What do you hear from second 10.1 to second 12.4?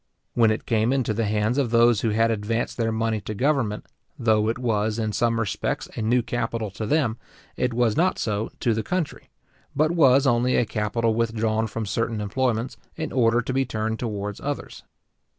only a capital withdrawn from certain